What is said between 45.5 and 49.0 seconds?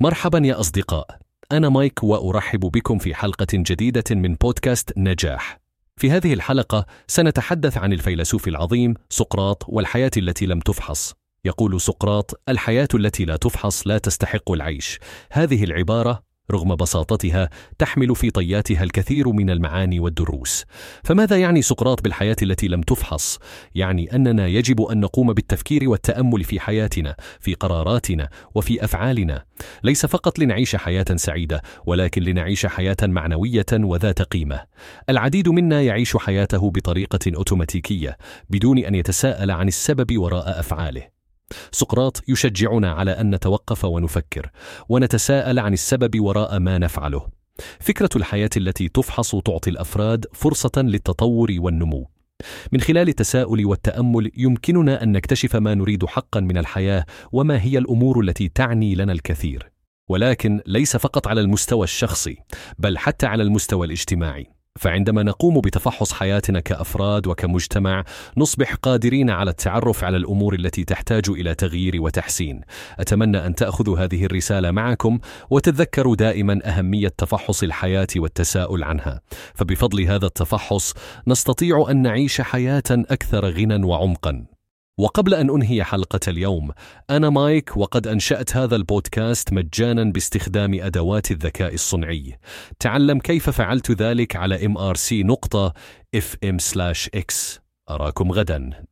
عن السبب وراء ما نفعله. فكرة الحياة التي